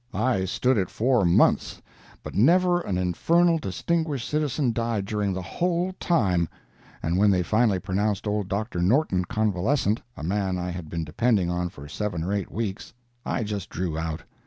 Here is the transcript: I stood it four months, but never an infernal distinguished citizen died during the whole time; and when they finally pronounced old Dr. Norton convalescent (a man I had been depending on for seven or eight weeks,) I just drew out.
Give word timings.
I 0.15 0.45
stood 0.45 0.79
it 0.79 0.89
four 0.89 1.25
months, 1.25 1.79
but 2.23 2.33
never 2.33 2.79
an 2.81 2.97
infernal 2.97 3.59
distinguished 3.59 4.27
citizen 4.27 4.73
died 4.73 5.05
during 5.05 5.31
the 5.31 5.43
whole 5.43 5.93
time; 5.99 6.49
and 7.03 7.19
when 7.19 7.29
they 7.29 7.43
finally 7.43 7.77
pronounced 7.77 8.25
old 8.25 8.47
Dr. 8.49 8.81
Norton 8.81 9.25
convalescent 9.25 10.01
(a 10.17 10.23
man 10.23 10.57
I 10.57 10.71
had 10.71 10.89
been 10.89 11.03
depending 11.03 11.51
on 11.51 11.69
for 11.69 11.87
seven 11.87 12.23
or 12.23 12.33
eight 12.33 12.51
weeks,) 12.51 12.95
I 13.27 13.43
just 13.43 13.69
drew 13.69 13.95
out. 13.95 14.23